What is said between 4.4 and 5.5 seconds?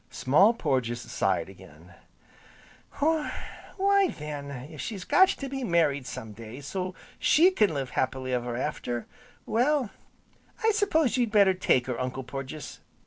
if she's got to